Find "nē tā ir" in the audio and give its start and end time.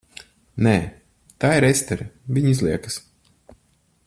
0.67-1.67